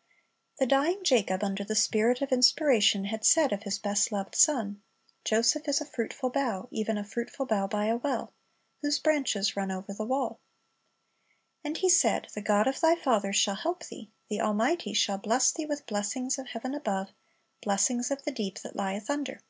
[0.00, 0.02] "^
[0.56, 4.80] The dying Jacob, under the Spirit of inspiration, had said of his best loved son,
[5.26, 8.32] "Joseph is a fruitful bough, even a fruitful bough by a well;
[8.80, 10.40] whose branches run over the wall."
[11.62, 15.52] And he said, "The God of thy father" "shall help thee," the Almighty "shall bless
[15.52, 17.10] thee with blessings of heaven above,
[17.62, 19.42] blessings of the deep that lieth under."